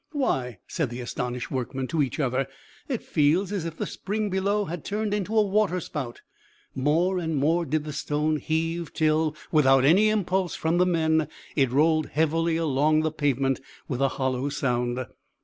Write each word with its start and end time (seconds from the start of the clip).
"Why!" 0.13 0.57
said 0.67 0.89
the 0.89 0.99
astonished 0.99 1.51
workmen 1.51 1.85
to 1.89 2.01
each 2.01 2.19
other, 2.19 2.47
"it 2.87 3.03
feels 3.03 3.51
as 3.51 3.65
if 3.65 3.77
the 3.77 3.85
spring 3.85 4.31
below 4.31 4.65
had 4.65 4.83
turned 4.83 5.13
into 5.13 5.37
a 5.37 5.43
waterspout." 5.45 6.21
More 6.73 7.19
and 7.19 7.35
more 7.35 7.65
did 7.67 7.83
the 7.83 7.93
stone 7.93 8.37
heave, 8.37 8.91
till, 8.93 9.35
without 9.51 9.85
any 9.85 10.09
impulse 10.09 10.55
from 10.55 10.79
the 10.79 10.87
men 10.87 11.27
it 11.55 11.69
rolled 11.69 12.07
heavily 12.07 12.57
along 12.57 13.01
the 13.01 13.11
pavement 13.11 13.61
with 13.87 14.01
a 14.01 14.09
hollow 14.17 14.49
sound. 14.49 15.05